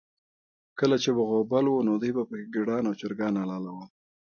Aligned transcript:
کله 0.79 0.95
به 0.97 1.01
چې 1.03 1.09
غوبل 1.29 1.65
و، 1.69 1.85
نو 1.87 1.93
دوی 2.01 2.11
به 2.17 2.23
پکې 2.29 2.47
ګډان 2.55 2.83
او 2.89 2.97
چرګان 2.99 3.33
حلالول. 3.41 3.87